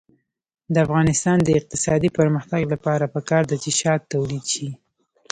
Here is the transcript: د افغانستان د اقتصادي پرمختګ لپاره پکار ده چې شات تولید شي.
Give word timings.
د 0.73 0.75
افغانستان 0.85 1.37
د 1.43 1.49
اقتصادي 1.59 2.09
پرمختګ 2.17 2.61
لپاره 2.73 3.05
پکار 3.15 3.43
ده 3.51 3.55
چې 3.63 3.71
شات 3.81 4.01
تولید 4.13 4.45
شي. 4.53 4.69